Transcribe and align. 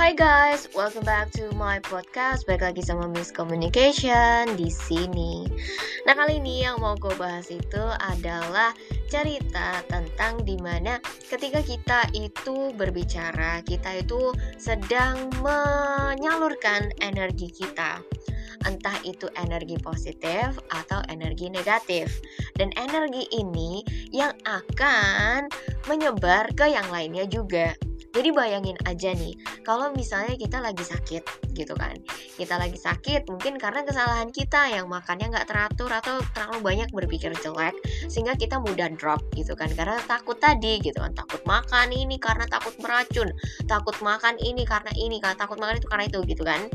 Hai 0.00 0.16
guys, 0.16 0.64
welcome 0.72 1.04
back 1.04 1.28
to 1.36 1.52
my 1.60 1.76
podcast. 1.84 2.48
Balik 2.48 2.72
lagi 2.72 2.80
sama 2.80 3.04
Miss 3.12 3.28
Communication 3.28 4.48
di 4.56 4.72
sini. 4.72 5.44
Nah 6.08 6.16
kali 6.16 6.40
ini 6.40 6.64
yang 6.64 6.80
mau 6.80 6.96
gue 6.96 7.12
bahas 7.20 7.52
itu 7.52 7.84
adalah 8.00 8.72
cerita 9.12 9.84
tentang 9.92 10.40
di 10.48 10.56
mana 10.56 11.04
ketika 11.28 11.60
kita 11.60 12.08
itu 12.16 12.72
berbicara, 12.80 13.60
kita 13.60 14.00
itu 14.00 14.32
sedang 14.56 15.28
menyalurkan 15.44 16.96
energi 17.04 17.52
kita 17.52 18.00
entah 18.64 18.96
itu 19.04 19.28
energi 19.36 19.76
positif 19.84 20.56
atau 20.72 21.04
energi 21.12 21.52
negatif. 21.52 22.24
Dan 22.56 22.72
energi 22.80 23.28
ini 23.36 23.84
yang 24.16 24.32
akan 24.48 25.52
menyebar 25.92 26.48
ke 26.56 26.72
yang 26.72 26.88
lainnya 26.88 27.28
juga. 27.28 27.76
Jadi 28.10 28.34
bayangin 28.34 28.74
aja 28.90 29.14
nih, 29.14 29.38
kalau 29.62 29.94
misalnya 29.94 30.34
kita 30.34 30.58
lagi 30.58 30.82
sakit 30.82 31.54
gitu 31.54 31.78
kan, 31.78 31.94
kita 32.34 32.58
lagi 32.58 32.74
sakit 32.74 33.30
mungkin 33.30 33.54
karena 33.54 33.86
kesalahan 33.86 34.34
kita 34.34 34.66
yang 34.66 34.90
makannya 34.90 35.30
nggak 35.30 35.46
teratur 35.46 35.90
atau 35.94 36.18
terlalu 36.34 36.58
banyak 36.58 36.88
berpikir 36.90 37.30
jelek, 37.38 37.78
sehingga 38.10 38.34
kita 38.34 38.58
mudah 38.58 38.90
drop 38.98 39.22
gitu 39.38 39.54
kan, 39.54 39.70
karena 39.78 40.02
takut 40.10 40.42
tadi 40.42 40.82
gitu 40.82 40.98
kan, 40.98 41.14
takut 41.14 41.38
makan 41.46 41.94
ini 41.94 42.18
karena 42.18 42.50
takut 42.50 42.74
meracun, 42.82 43.30
takut 43.70 43.94
makan 44.02 44.34
ini 44.42 44.66
karena 44.66 44.90
ini, 44.98 45.22
karena 45.22 45.38
takut 45.38 45.62
makan 45.62 45.78
itu 45.78 45.86
karena 45.86 46.04
itu 46.10 46.18
gitu 46.26 46.42
kan. 46.42 46.66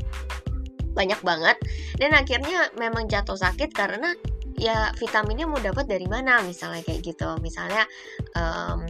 Banyak 0.95 1.19
banget. 1.27 1.59
Dan 1.99 2.15
akhirnya 2.15 2.71
memang 2.79 3.11
jatuh 3.11 3.35
sakit 3.35 3.75
karena 3.75 4.15
ya 4.55 4.95
vitaminnya 4.95 5.43
mau 5.43 5.59
dapat 5.59 5.83
dari 5.91 6.07
mana 6.07 6.39
misalnya 6.39 6.79
kayak 6.87 7.03
gitu. 7.03 7.27
Misalnya 7.43 7.83
um, 8.39 8.87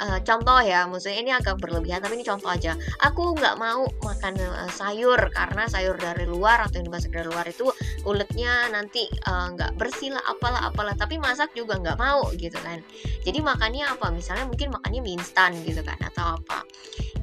uh, 0.00 0.18
contoh 0.22 0.60
ya 0.62 0.84
maksudnya 0.88 1.18
ini 1.20 1.32
agak 1.32 1.60
berlebihan 1.60 2.00
tapi 2.00 2.20
ini 2.20 2.26
contoh 2.26 2.48
aja. 2.52 2.76
Aku 3.04 3.36
nggak 3.36 3.56
mau 3.56 3.88
makan 4.04 4.34
uh, 4.40 4.70
sayur 4.72 5.18
karena 5.32 5.68
sayur 5.68 5.96
dari 5.96 6.24
luar 6.28 6.64
atau 6.64 6.80
yang 6.80 6.88
dimasak 6.92 7.12
dari 7.12 7.28
luar 7.28 7.46
itu 7.48 7.68
kulitnya 8.04 8.70
nanti 8.70 9.08
nggak 9.26 9.72
uh, 9.72 9.76
bersih 9.76 10.12
lah 10.14 10.22
apalah 10.28 10.68
apalah. 10.68 10.94
Tapi 10.94 11.16
masak 11.20 11.52
juga 11.56 11.80
nggak 11.80 11.98
mau 11.98 12.28
gitu 12.36 12.56
kan. 12.60 12.80
Jadi 13.24 13.38
makannya 13.40 13.84
apa? 13.88 14.12
Misalnya 14.12 14.46
mungkin 14.46 14.72
makannya 14.72 15.00
mie 15.02 15.16
instan 15.18 15.56
gitu 15.64 15.80
kan 15.82 15.98
atau 16.00 16.38
apa. 16.38 16.62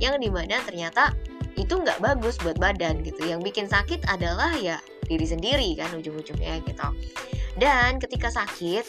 Yang 0.01 0.27
di 0.27 0.29
mana 0.33 0.59
ternyata 0.65 1.13
itu 1.53 1.73
nggak 1.77 2.01
bagus 2.01 2.41
buat 2.41 2.57
badan 2.57 3.05
gitu. 3.05 3.29
Yang 3.29 3.53
bikin 3.53 3.65
sakit 3.69 4.05
adalah 4.09 4.57
ya 4.57 4.81
diri 5.05 5.27
sendiri 5.27 5.77
kan 5.77 5.93
ujung-ujungnya 5.93 6.63
gitu. 6.65 6.87
Dan 7.57 8.01
ketika 8.01 8.33
sakit 8.33 8.85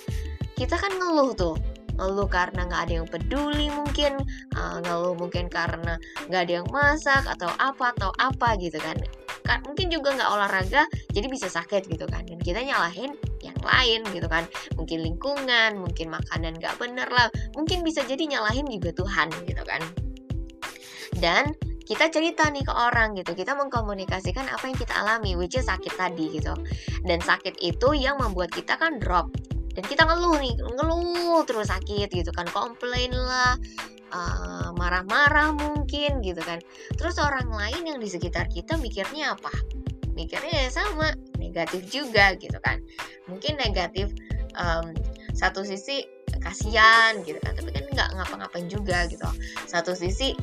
kita 0.55 0.79
kan 0.79 0.93
ngeluh 0.97 1.35
tuh 1.35 1.57
ngeluh 1.99 2.27
karena 2.27 2.67
nggak 2.67 2.83
ada 2.89 2.93
yang 3.03 3.09
peduli 3.09 3.71
mungkin 3.71 4.19
uh, 4.59 4.79
ngeluh 4.83 5.15
mungkin 5.15 5.47
karena 5.47 5.99
nggak 6.27 6.43
ada 6.49 6.53
yang 6.63 6.69
masak 6.71 7.23
atau 7.27 7.51
apa 7.59 7.95
atau 7.95 8.11
apa 8.19 8.59
gitu 8.59 8.79
kan. 8.83 8.99
Kan 9.45 9.61
mungkin 9.69 9.93
juga 9.93 10.17
nggak 10.17 10.31
olahraga 10.31 10.89
jadi 11.15 11.27
bisa 11.31 11.47
sakit 11.47 11.87
gitu 11.87 12.07
kan. 12.11 12.27
Dan 12.27 12.41
kita 12.43 12.65
nyalahin 12.65 13.15
yang 13.45 13.59
lain 13.63 14.03
gitu 14.11 14.27
kan. 14.27 14.45
Mungkin 14.75 14.99
lingkungan 15.05 15.71
mungkin 15.79 16.11
makanan 16.11 16.59
nggak 16.59 16.75
bener 16.81 17.07
lah. 17.11 17.29
Mungkin 17.55 17.87
bisa 17.87 18.03
jadi 18.03 18.27
nyalahin 18.27 18.67
juga 18.67 18.91
Tuhan 18.97 19.31
gitu 19.47 19.63
kan. 19.63 19.83
Dan 21.15 21.55
kita 21.85 22.09
cerita 22.09 22.49
nih 22.49 22.65
ke 22.65 22.73
orang 22.73 23.13
gitu. 23.15 23.37
Kita 23.37 23.53
mengkomunikasikan 23.55 24.49
apa 24.49 24.65
yang 24.67 24.79
kita 24.81 24.95
alami 24.97 25.37
which 25.37 25.55
is 25.55 25.69
sakit 25.69 25.93
tadi 25.95 26.33
gitu. 26.33 26.57
Dan 27.05 27.21
sakit 27.21 27.61
itu 27.61 27.93
yang 27.93 28.17
membuat 28.17 28.51
kita 28.51 28.81
kan 28.81 28.97
drop 28.97 29.29
dan 29.75 29.85
kita 29.85 30.07
ngeluh 30.07 30.39
nih 30.39 30.55
ngeluh 30.57 31.43
terus 31.45 31.69
sakit 31.69 32.09
gitu 32.11 32.31
kan 32.31 32.47
komplain 32.55 33.11
lah 33.11 33.59
marah 34.15 35.03
marah-marah 35.03 35.51
mungkin 35.59 36.23
gitu 36.23 36.39
kan. 36.39 36.63
Terus 36.95 37.19
orang 37.19 37.51
lain 37.51 37.83
yang 37.83 37.99
di 37.99 38.07
sekitar 38.07 38.47
kita 38.47 38.79
mikirnya 38.79 39.35
apa? 39.35 39.51
Mikirnya 40.15 40.67
ya 40.67 40.71
sama 40.71 41.19
negatif 41.43 41.91
juga 41.91 42.39
gitu 42.39 42.55
kan. 42.63 42.79
Mungkin 43.27 43.59
negatif 43.59 44.15
um, 44.55 44.95
satu 45.35 45.67
sisi 45.67 46.07
kasihan 46.39 47.17
gitu 47.25 47.41
kan 47.41 47.57
tapi 47.57 47.73
kan 47.73 47.85
nggak 47.91 48.09
ngapa-ngapain 48.15 48.71
juga 48.71 49.11
gitu. 49.11 49.27
Satu 49.67 49.99
sisi 49.99 50.39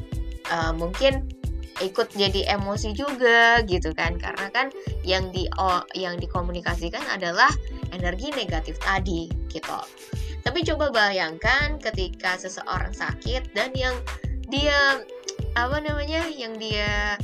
uh, 0.52 0.76
mungkin 0.76 1.32
ikut 1.80 2.12
jadi 2.14 2.52
emosi 2.60 2.92
juga 2.92 3.64
gitu 3.64 3.96
kan. 3.96 4.20
Karena 4.20 4.52
kan 4.52 4.68
yang 5.08 5.32
di 5.32 5.48
yang 5.96 6.20
dikomunikasikan 6.20 7.08
adalah 7.08 7.50
energi 7.92 8.32
negatif 8.34 8.80
tadi 8.82 9.28
gitu. 9.52 9.80
Tapi 10.42 10.66
coba 10.66 10.90
bayangkan 10.90 11.78
ketika 11.78 12.36
seseorang 12.40 12.92
sakit 12.92 13.54
dan 13.54 13.72
yang 13.78 13.94
dia 14.50 15.06
apa 15.56 15.78
namanya 15.80 16.28
yang 16.32 16.56
dia 16.58 17.16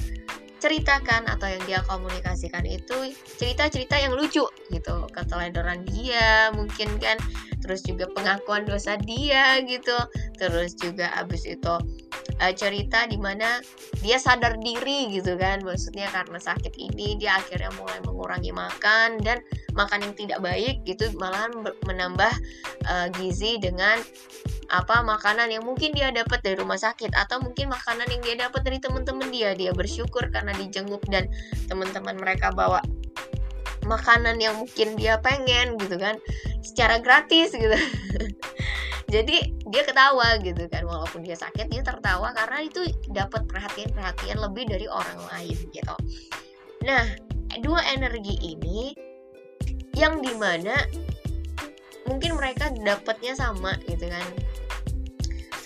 ceritakan 0.57 1.29
atau 1.29 1.47
yang 1.47 1.61
dia 1.69 1.79
komunikasikan 1.85 2.65
itu 2.65 3.13
cerita-cerita 3.37 3.93
yang 4.01 4.17
lucu 4.17 4.41
gitu 4.73 4.95
keteledoran 5.13 5.85
dia 5.85 6.49
mungkin 6.57 6.97
kan 6.97 7.21
terus 7.61 7.85
juga 7.85 8.09
pengakuan 8.09 8.65
dosa 8.65 8.97
dia 8.97 9.61
gitu 9.61 9.93
terus 10.41 10.73
juga 10.73 11.13
abis 11.13 11.45
itu 11.45 11.75
uh, 12.41 12.53
cerita 12.53 13.05
di 13.09 13.17
mana 13.17 13.61
dia 14.01 14.17
sadar 14.21 14.57
diri 14.61 15.09
gitu 15.13 15.37
kan. 15.37 15.61
Maksudnya 15.65 16.09
karena 16.13 16.37
sakit 16.37 16.77
ini 16.77 17.17
dia 17.17 17.37
akhirnya 17.37 17.73
mulai 17.77 17.99
mengurangi 18.05 18.53
makan 18.53 19.21
dan 19.21 19.41
makan 19.73 20.09
yang 20.09 20.13
tidak 20.17 20.39
baik 20.41 20.81
gitu 20.85 21.09
malahan 21.17 21.53
menambah 21.85 22.33
uh, 22.89 23.07
gizi 23.17 23.57
dengan 23.61 23.99
apa 24.67 24.99
makanan 24.99 25.47
yang 25.47 25.63
mungkin 25.63 25.95
dia 25.95 26.11
dapat 26.11 26.43
dari 26.43 26.59
rumah 26.59 26.75
sakit 26.75 27.15
atau 27.15 27.39
mungkin 27.39 27.71
makanan 27.71 28.03
yang 28.11 28.21
dia 28.23 28.35
dapat 28.47 28.61
dari 28.67 28.77
teman-teman 28.83 29.27
dia. 29.31 29.55
Dia 29.55 29.71
bersyukur 29.71 30.27
karena 30.29 30.51
dijenguk 30.55 31.01
dan 31.07 31.31
teman-teman 31.71 32.19
mereka 32.19 32.51
bawa 32.51 32.83
makanan 33.87 34.35
yang 34.43 34.59
mungkin 34.59 34.99
dia 34.99 35.15
pengen 35.23 35.79
gitu 35.79 35.95
kan 35.95 36.19
secara 36.59 36.99
gratis 36.99 37.55
gitu. 37.55 37.77
Jadi 39.13 39.56
dia 39.71 39.83
ketawa 39.83 40.39
gitu 40.39 40.67
kan. 40.71 40.83
Walaupun 40.87 41.23
dia 41.23 41.35
sakit 41.35 41.67
dia 41.67 41.83
tertawa 41.83 42.31
karena 42.35 42.67
itu 42.67 42.87
dapat 43.11 43.47
perhatian-perhatian 43.47 44.37
lebih 44.39 44.67
dari 44.67 44.87
orang 44.87 45.19
lain 45.33 45.57
gitu. 45.71 45.95
Nah 46.83 47.05
dua 47.63 47.81
energi 47.91 48.35
ini 48.43 48.93
yang 49.97 50.21
di 50.21 50.33
mana 50.37 50.77
mungkin 52.07 52.37
mereka 52.37 52.71
dapatnya 52.71 53.35
sama 53.35 53.75
gitu 53.87 54.07
kan. 54.07 54.27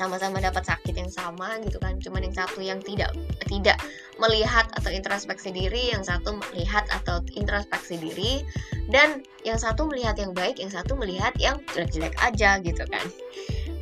Sama-sama 0.02 0.42
dapat 0.42 0.66
sakit 0.66 0.98
yang 0.98 1.14
sama 1.14 1.62
gitu 1.62 1.78
kan. 1.78 2.02
Cuman 2.02 2.26
yang 2.26 2.34
satu 2.34 2.58
yang 2.58 2.82
tidak 2.82 3.14
tidak 3.46 3.78
melihat 4.18 4.66
atau 4.78 4.90
introspeksi 4.90 5.54
diri 5.54 5.94
yang 5.94 6.02
satu 6.02 6.38
melihat 6.38 6.86
atau 6.90 7.22
introspeksi 7.38 8.02
diri 8.02 8.42
dan 8.90 9.26
yang 9.42 9.58
satu 9.58 9.90
melihat 9.90 10.18
yang 10.18 10.32
baik 10.34 10.62
yang 10.62 10.70
satu 10.70 10.94
melihat 10.94 11.34
yang 11.42 11.58
jelek-jelek 11.74 12.14
aja 12.22 12.62
gitu 12.62 12.86
kan 12.86 13.06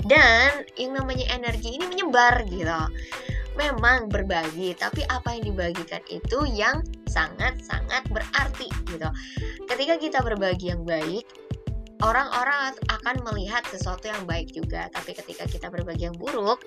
dan 0.10 0.66
yang 0.76 0.98
namanya 0.98 1.30
energi 1.32 1.78
ini 1.78 1.86
menyebar 1.86 2.42
gitu. 2.50 2.82
Memang 3.54 4.10
berbagi 4.10 4.74
tapi 4.74 5.06
apa 5.06 5.38
yang 5.38 5.54
dibagikan 5.54 6.02
itu 6.10 6.50
yang 6.50 6.82
sangat-sangat 7.06 8.10
berarti 8.10 8.68
gitu. 8.90 9.10
Ketika 9.70 10.02
kita 10.02 10.20
berbagi 10.26 10.74
yang 10.74 10.82
baik 10.82 11.30
orang-orang 12.00 12.72
akan 12.88 13.16
melihat 13.28 13.62
sesuatu 13.68 14.08
yang 14.10 14.24
baik 14.26 14.50
juga. 14.56 14.88
Tapi 14.90 15.14
ketika 15.14 15.46
kita 15.46 15.68
berbagi 15.70 16.08
yang 16.10 16.18
buruk 16.18 16.64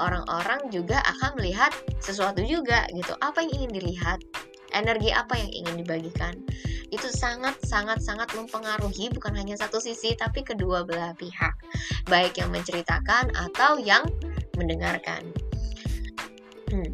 orang-orang 0.00 0.58
juga 0.72 1.04
akan 1.04 1.38
melihat 1.38 1.70
sesuatu 2.00 2.40
juga 2.42 2.88
gitu. 2.90 3.12
Apa 3.22 3.44
yang 3.44 3.62
ingin 3.62 3.70
dilihat? 3.70 4.18
Energi 4.70 5.10
apa 5.10 5.34
yang 5.34 5.50
ingin 5.50 5.82
dibagikan 5.82 6.34
itu 6.90 7.08
sangat 7.10 7.56
sangat 7.62 8.02
sangat 8.02 8.30
mempengaruhi 8.34 9.10
bukan 9.14 9.34
hanya 9.38 9.54
satu 9.54 9.78
sisi 9.78 10.14
tapi 10.18 10.42
kedua 10.42 10.82
belah 10.82 11.14
pihak. 11.14 11.54
Baik 12.10 12.38
yang 12.38 12.50
menceritakan 12.50 13.30
atau 13.34 13.78
yang 13.78 14.02
mendengarkan. 14.58 15.22
Hmm. 16.70 16.90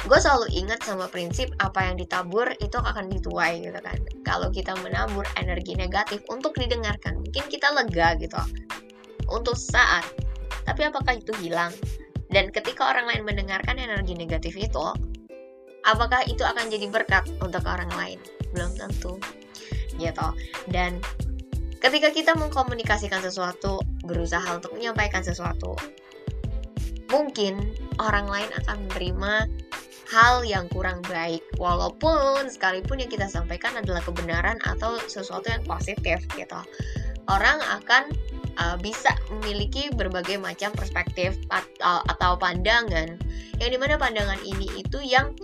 Gue 0.00 0.18
selalu 0.18 0.50
ingat 0.56 0.80
sama 0.82 1.06
prinsip 1.06 1.52
apa 1.60 1.86
yang 1.86 1.94
ditabur 2.00 2.50
itu 2.58 2.78
akan 2.80 3.12
dituai 3.12 3.62
gitu 3.62 3.78
kan. 3.78 3.98
Kalau 4.26 4.48
kita 4.50 4.74
menabur 4.82 5.22
energi 5.38 5.76
negatif 5.78 6.24
untuk 6.32 6.56
didengarkan 6.58 7.20
mungkin 7.20 7.44
kita 7.46 7.70
lega 7.70 8.18
gitu. 8.18 8.40
Untuk 9.30 9.54
saat. 9.54 10.02
Tapi 10.66 10.88
apakah 10.88 11.14
itu 11.20 11.30
hilang? 11.38 11.70
Dan 12.30 12.50
ketika 12.54 12.90
orang 12.90 13.10
lain 13.10 13.22
mendengarkan 13.26 13.78
energi 13.78 14.14
negatif 14.14 14.54
itu 14.54 14.86
apakah 15.86 16.24
itu 16.28 16.42
akan 16.44 16.68
jadi 16.68 16.86
berkat 16.88 17.28
untuk 17.40 17.64
orang 17.66 17.90
lain? 17.96 18.18
Belum 18.52 18.72
tentu. 18.76 19.20
Gitu 20.00 20.28
dan 20.72 21.00
ketika 21.80 22.08
kita 22.12 22.32
mengkomunikasikan 22.36 23.20
sesuatu 23.20 23.80
berusaha 24.04 24.44
untuk 24.56 24.76
menyampaikan 24.76 25.20
sesuatu 25.20 25.76
mungkin 27.12 27.76
orang 28.00 28.28
lain 28.28 28.50
akan 28.64 28.86
menerima 28.88 29.34
hal 30.10 30.42
yang 30.42 30.66
kurang 30.72 30.98
baik. 31.06 31.42
Walaupun 31.54 32.50
sekalipun 32.50 32.98
yang 32.98 33.10
kita 33.10 33.30
sampaikan 33.30 33.78
adalah 33.78 34.02
kebenaran 34.02 34.58
atau 34.66 34.98
sesuatu 35.06 35.46
yang 35.46 35.62
positif 35.62 36.22
gitu 36.34 36.58
orang 37.30 37.62
akan 37.62 38.10
uh, 38.58 38.76
bisa 38.82 39.14
memiliki 39.30 39.88
berbagai 39.94 40.36
macam 40.42 40.74
perspektif 40.74 41.38
atau, 41.48 42.02
atau 42.10 42.34
pandangan. 42.34 43.14
Yang 43.62 43.70
di 43.76 43.78
mana 43.78 43.94
pandangan 44.00 44.40
ini 44.42 44.66
itu 44.82 44.98
yang 45.04 45.36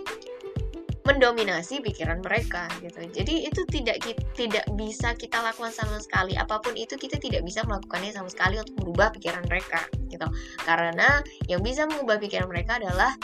mendominasi 1.07 1.79
pikiran 1.81 2.19
mereka 2.19 2.67
gitu. 2.83 2.99
Jadi 3.07 3.47
itu 3.47 3.63
tidak 3.71 4.03
tidak 4.35 4.67
bisa 4.75 5.15
kita 5.15 5.39
lakukan 5.39 5.71
sama 5.71 6.03
sekali. 6.03 6.35
Apa 6.35 6.59
pun 6.59 6.75
itu 6.75 6.99
kita 6.99 7.23
tidak 7.23 7.47
bisa 7.47 7.63
melakukannya 7.63 8.11
sama 8.11 8.27
sekali 8.27 8.59
untuk 8.59 8.75
merubah 8.83 9.15
pikiran 9.15 9.47
mereka 9.47 9.87
gitu. 10.11 10.27
Karena 10.67 11.23
yang 11.47 11.63
bisa 11.63 11.87
mengubah 11.87 12.19
pikiran 12.19 12.51
mereka 12.51 12.83
adalah 12.83 13.15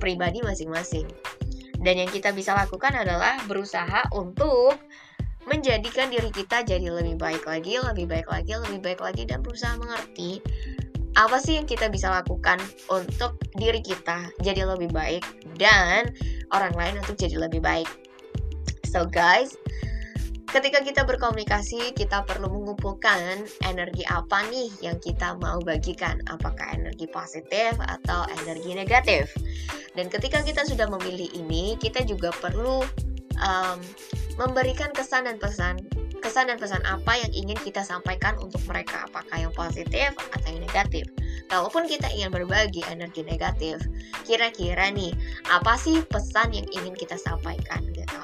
pribadi 0.00 0.40
masing-masing. 0.40 1.04
Dan 1.78 2.00
yang 2.00 2.10
kita 2.10 2.32
bisa 2.32 2.56
lakukan 2.56 2.96
adalah 2.96 3.38
berusaha 3.46 4.08
untuk 4.16 4.80
menjadikan 5.46 6.10
diri 6.10 6.32
kita 6.32 6.64
jadi 6.64 6.90
lebih 6.90 7.20
baik 7.20 7.44
lagi, 7.44 7.78
lebih 7.78 8.08
baik 8.08 8.26
lagi, 8.26 8.52
lebih 8.56 8.80
baik 8.82 9.00
lagi 9.04 9.22
dan 9.28 9.44
berusaha 9.44 9.76
mengerti 9.78 10.42
apa 11.18 11.42
sih 11.42 11.58
yang 11.58 11.66
kita 11.66 11.90
bisa 11.90 12.14
lakukan 12.14 12.62
untuk 12.86 13.42
diri 13.58 13.82
kita 13.82 14.30
jadi 14.38 14.62
lebih 14.70 14.94
baik 14.94 15.26
dan 15.58 16.14
orang 16.52 16.74
lain 16.76 16.94
untuk 17.00 17.18
jadi 17.18 17.36
lebih 17.48 17.60
baik. 17.60 17.88
So 18.88 19.04
guys, 19.04 19.56
ketika 20.48 20.80
kita 20.80 21.04
berkomunikasi, 21.04 21.92
kita 21.92 22.24
perlu 22.24 22.48
mengumpulkan 22.48 23.44
energi 23.68 24.02
apa 24.08 24.48
nih 24.48 24.72
yang 24.80 24.96
kita 24.96 25.36
mau 25.36 25.60
bagikan, 25.60 26.24
apakah 26.32 26.72
energi 26.72 27.04
positif 27.08 27.76
atau 27.76 28.24
energi 28.42 28.72
negatif. 28.72 29.32
Dan 29.92 30.08
ketika 30.08 30.40
kita 30.40 30.64
sudah 30.64 30.88
memilih 30.88 31.28
ini, 31.36 31.76
kita 31.76 32.06
juga 32.08 32.32
perlu 32.32 32.80
um, 33.44 33.78
memberikan 34.40 34.88
kesan 34.94 35.28
dan 35.28 35.36
pesan 35.36 35.84
kesan 36.18 36.50
dan 36.50 36.58
pesan 36.58 36.82
apa 36.84 37.18
yang 37.18 37.32
ingin 37.32 37.58
kita 37.58 37.82
sampaikan 37.82 38.36
untuk 38.38 38.60
mereka, 38.66 39.06
apakah 39.08 39.36
yang 39.38 39.52
positif 39.54 40.12
atau 40.34 40.48
yang 40.50 40.62
negatif. 40.62 41.04
Kalaupun 41.48 41.88
kita 41.88 42.12
ingin 42.12 42.28
berbagi 42.28 42.84
energi 42.92 43.24
negatif, 43.24 43.80
kira-kira 44.28 44.92
nih 44.92 45.16
apa 45.48 45.80
sih 45.80 46.04
pesan 46.04 46.52
yang 46.52 46.68
ingin 46.76 46.92
kita 46.92 47.16
sampaikan 47.16 47.80
gitu 47.96 48.20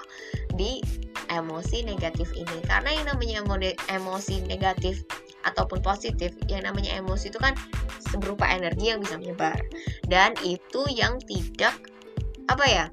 di 0.54 0.84
emosi 1.32 1.88
negatif 1.88 2.30
ini? 2.36 2.60
Karena 2.68 2.92
yang 2.92 3.06
namanya 3.08 3.40
emosi 3.88 4.44
negatif 4.44 5.08
ataupun 5.48 5.80
positif, 5.80 6.36
yang 6.52 6.68
namanya 6.68 7.00
emosi 7.00 7.32
itu 7.32 7.40
kan 7.40 7.56
berupa 8.20 8.46
energi 8.46 8.94
yang 8.94 9.02
bisa 9.02 9.18
menyebar 9.18 9.58
dan 10.06 10.38
itu 10.46 10.86
yang 10.92 11.18
tidak 11.24 11.74
apa 12.46 12.66
ya? 12.68 12.86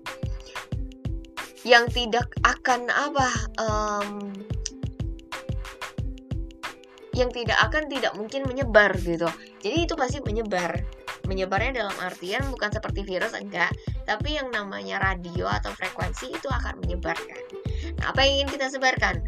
Yang 1.62 1.94
tidak 1.94 2.26
akan 2.42 2.90
apa? 2.90 3.30
Um, 3.62 4.34
yang 7.12 7.28
tidak 7.28 7.60
akan 7.60 7.92
tidak 7.92 8.16
mungkin 8.16 8.48
menyebar 8.48 8.96
gitu. 9.04 9.28
Jadi 9.60 9.78
itu 9.84 9.94
pasti 10.00 10.24
menyebar. 10.24 10.80
Menyebarnya 11.28 11.84
dalam 11.84 11.96
artian 12.02 12.44
bukan 12.50 12.72
seperti 12.72 13.04
virus 13.04 13.36
enggak, 13.36 13.72
tapi 14.08 14.40
yang 14.40 14.50
namanya 14.50 15.00
radio 15.00 15.48
atau 15.48 15.70
frekuensi 15.76 16.32
itu 16.32 16.48
akan 16.48 16.80
menyebarkan. 16.82 17.44
Nah, 18.00 18.16
apa 18.16 18.26
yang 18.26 18.44
ingin 18.44 18.50
kita 18.58 18.68
sebarkan? 18.72 19.22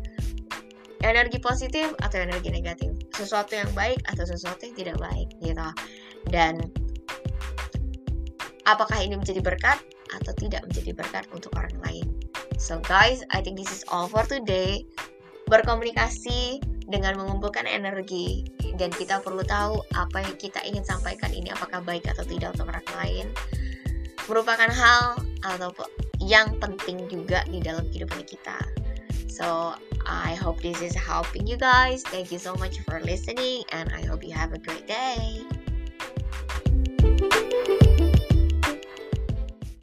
Energi 1.03 1.37
positif 1.43 1.91
atau 1.99 2.23
energi 2.23 2.49
negatif? 2.49 2.95
Sesuatu 3.11 3.59
yang 3.59 3.69
baik 3.75 3.99
atau 4.07 4.23
sesuatu 4.23 4.63
yang 4.63 4.75
tidak 4.79 4.97
baik 5.03 5.29
gitu. 5.43 5.67
Dan 6.31 6.63
apakah 8.63 8.95
ini 9.03 9.19
menjadi 9.19 9.43
berkat 9.43 9.83
atau 10.15 10.31
tidak 10.39 10.63
menjadi 10.71 10.95
berkat 10.95 11.27
untuk 11.35 11.51
orang 11.59 11.75
lain? 11.83 12.07
So 12.55 12.79
guys, 12.79 13.27
I 13.35 13.43
think 13.43 13.59
this 13.59 13.69
is 13.69 13.83
all 13.91 14.07
for 14.07 14.23
today. 14.23 14.87
Berkomunikasi 15.51 16.63
dengan 16.87 17.19
mengumpulkan 17.19 17.67
energi 17.67 18.47
dan 18.75 18.89
kita 18.91 19.21
perlu 19.21 19.45
tahu 19.45 19.79
apa 19.95 20.23
yang 20.25 20.35
kita 20.35 20.59
ingin 20.65 20.83
sampaikan 20.83 21.31
ini 21.31 21.53
apakah 21.53 21.79
baik 21.83 22.09
atau 22.09 22.25
tidak 22.25 22.55
untuk 22.57 22.71
orang 22.71 22.87
lain 22.99 23.27
merupakan 24.27 24.71
hal 24.71 25.19
atau 25.43 25.71
yang 26.23 26.55
penting 26.59 27.03
juga 27.11 27.43
di 27.51 27.59
dalam 27.59 27.83
kehidupan 27.91 28.23
kita. 28.23 28.55
So 29.27 29.75
I 30.05 30.37
hope 30.37 30.61
this 30.61 30.79
is 30.79 30.95
helping 30.95 31.49
you 31.49 31.57
guys. 31.57 32.05
Thank 32.07 32.31
you 32.31 32.39
so 32.39 32.55
much 32.55 32.79
for 32.87 33.01
listening 33.01 33.67
and 33.75 33.91
I 33.91 34.05
hope 34.05 34.23
you 34.23 34.31
have 34.31 34.53
a 34.53 34.61
great 34.61 34.87
day. 34.87 35.43